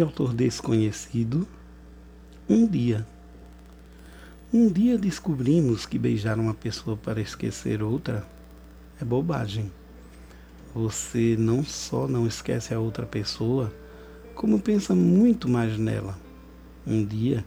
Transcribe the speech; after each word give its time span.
de 0.00 0.02
autor 0.02 0.32
desconhecido. 0.32 1.46
Um 2.48 2.66
dia. 2.66 3.06
Um 4.50 4.66
dia 4.66 4.96
descobrimos 4.96 5.84
que 5.84 5.98
beijar 5.98 6.38
uma 6.38 6.54
pessoa 6.54 6.96
para 6.96 7.20
esquecer 7.20 7.82
outra 7.82 8.26
é 8.98 9.04
bobagem. 9.04 9.70
Você 10.74 11.36
não 11.38 11.62
só 11.62 12.08
não 12.08 12.26
esquece 12.26 12.72
a 12.72 12.80
outra 12.80 13.04
pessoa, 13.04 13.70
como 14.34 14.58
pensa 14.58 14.94
muito 14.94 15.50
mais 15.50 15.76
nela. 15.76 16.18
Um 16.86 17.04
dia, 17.04 17.44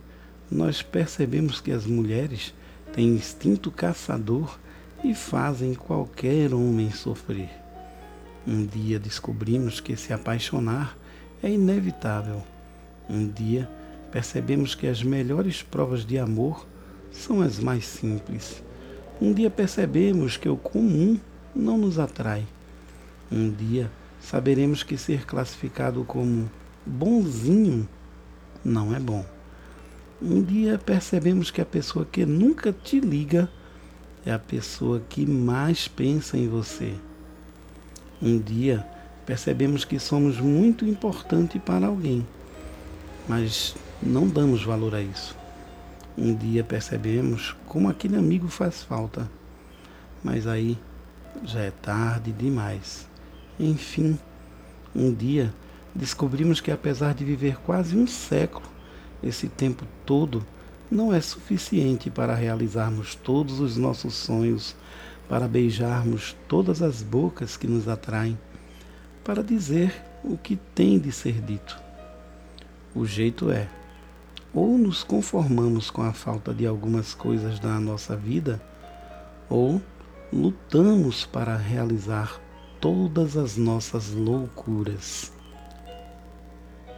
nós 0.52 0.84
percebemos 0.84 1.60
que 1.60 1.72
as 1.72 1.88
mulheres 1.88 2.54
têm 2.94 3.16
instinto 3.16 3.72
caçador 3.72 4.60
e 5.04 5.16
fazem 5.16 5.74
qualquer 5.74 6.54
homem 6.54 6.92
sofrer. 6.92 7.50
Um 8.46 8.64
dia 8.64 9.00
descobrimos 9.00 9.80
que 9.80 9.96
se 9.96 10.14
apaixonar 10.14 10.96
é 11.44 11.50
inevitável. 11.50 12.42
Um 13.10 13.28
dia 13.28 13.70
percebemos 14.12 14.74
que 14.74 14.88
as 14.88 15.04
melhores 15.04 15.62
provas 15.62 16.06
de 16.06 16.18
amor 16.18 16.66
são 17.12 17.42
as 17.42 17.60
mais 17.60 17.86
simples. 17.86 18.64
Um 19.22 19.34
dia 19.34 19.50
percebemos 19.50 20.38
que 20.38 20.48
o 20.48 20.56
comum 20.56 21.20
não 21.54 21.78
nos 21.78 22.00
atrai. 22.00 22.46
Um 23.32 23.52
dia 23.52 23.92
saberemos 24.22 24.82
que 24.82 24.98
ser 24.98 25.26
classificado 25.26 26.04
como 26.06 26.50
bonzinho 26.86 27.88
não 28.64 28.96
é 28.96 29.00
bom. 29.00 29.26
Um 30.22 30.42
dia 30.42 30.78
percebemos 30.78 31.52
que 31.52 31.60
a 31.60 31.66
pessoa 31.66 32.06
que 32.06 32.26
nunca 32.26 32.72
te 32.72 33.00
liga 33.00 33.50
é 34.26 34.32
a 34.32 34.40
pessoa 34.40 35.02
que 35.10 35.26
mais 35.26 35.88
pensa 35.88 36.38
em 36.38 36.48
você. 36.48 36.94
Um 38.22 38.40
dia 38.40 38.88
percebemos 39.26 39.86
que 39.86 40.00
somos 40.00 40.40
muito 40.40 40.86
importante 40.86 41.60
para 41.60 41.88
alguém, 41.88 42.26
mas 43.28 43.76
não 44.02 44.28
damos 44.28 44.64
valor 44.64 44.96
a 44.96 45.02
isso. 45.02 45.36
Um 46.18 46.36
dia 46.36 46.64
percebemos 46.64 47.56
como 47.66 47.90
aquele 47.90 48.18
amigo 48.18 48.48
faz 48.48 48.84
falta, 48.84 49.30
mas 50.24 50.46
aí 50.46 50.78
já 51.44 51.62
é 51.62 51.72
tarde 51.72 52.32
demais. 52.32 53.08
Enfim, 53.60 54.20
um 54.96 55.14
dia 55.14 55.54
descobrimos 55.96 56.60
que 56.60 56.72
apesar 56.72 57.14
de 57.14 57.24
viver 57.24 57.58
quase 57.62 57.98
um 57.98 58.06
século, 58.06 58.66
esse 59.22 59.48
tempo 59.48 59.86
todo 60.06 60.46
não 60.92 61.14
é 61.14 61.22
suficiente 61.22 62.10
para 62.10 62.36
realizarmos 62.36 63.16
todos 63.16 63.60
os 63.60 63.78
nossos 63.78 64.14
sonhos, 64.14 64.76
para 65.28 65.48
beijarmos 65.48 66.36
todas 66.48 66.82
as 66.82 67.02
bocas 67.02 67.58
que 67.58 67.66
nos 67.66 67.88
atraem 67.88 68.38
para 69.24 69.44
dizer 69.44 69.94
o 70.24 70.38
que 70.38 70.56
tem 70.56 71.00
de 71.00 71.12
ser 71.12 71.42
dito. 71.42 71.80
O 72.96 73.06
jeito 73.06 73.50
é: 73.52 73.68
ou 74.54 74.78
nos 74.78 75.04
conformamos 75.04 75.90
com 75.90 76.04
a 76.04 76.14
falta 76.14 76.54
de 76.54 76.66
algumas 76.66 77.14
coisas 77.14 77.60
da 77.60 77.80
nossa 77.80 78.16
vida, 78.16 78.62
ou 79.50 79.82
lutamos 80.32 81.26
para 81.26 81.56
realizar 81.56 82.40
todas 82.80 83.38
as 83.38 83.58
nossas 83.58 84.12
loucuras. 84.12 85.32